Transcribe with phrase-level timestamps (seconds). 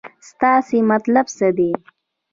[0.29, 1.71] ستاسې مطلب څه دی.